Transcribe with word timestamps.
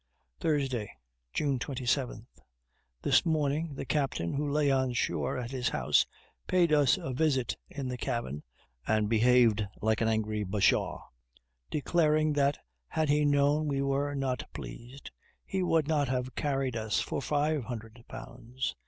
Thursday, 0.39 0.91
June 1.31 1.59
27. 1.59 2.25
This 3.03 3.23
morning 3.23 3.75
the 3.75 3.85
captain, 3.85 4.33
who 4.33 4.49
lay 4.51 4.71
on 4.71 4.93
shore 4.93 5.37
at 5.37 5.51
his 5.51 5.67
own 5.69 5.73
house, 5.73 6.07
paid 6.47 6.73
us 6.73 6.97
a 6.97 7.13
visit 7.13 7.55
in 7.69 7.87
the 7.87 7.99
cabin, 7.99 8.41
and 8.87 9.07
behaved 9.07 9.67
like 9.79 10.01
an 10.01 10.07
angry 10.07 10.43
bashaw, 10.43 11.03
declaring 11.69 12.33
that, 12.33 12.57
had 12.87 13.09
he 13.09 13.25
known 13.25 13.67
we 13.67 13.83
were 13.83 14.15
not 14.15 14.39
to 14.39 14.45
be 14.45 14.51
pleased, 14.55 15.11
he 15.45 15.61
would 15.61 15.87
not 15.87 16.07
have 16.07 16.33
carried 16.33 16.75
us 16.75 16.99
for 16.99 17.21
five 17.21 17.65
hundred 17.65 18.03
pounds. 18.07 18.75